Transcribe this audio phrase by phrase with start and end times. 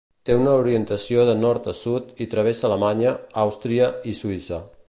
[0.27, 3.15] Té una orientació de nord a sud i travessa Alemanya,
[3.47, 4.65] Àustria i Suïssa.